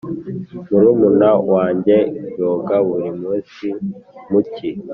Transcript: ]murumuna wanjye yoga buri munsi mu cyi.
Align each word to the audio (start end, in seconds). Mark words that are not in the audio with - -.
]murumuna 0.69 1.29
wanjye 1.51 1.95
yoga 2.39 2.75
buri 2.87 3.09
munsi 3.19 3.65
mu 4.29 4.39
cyi. 4.53 4.69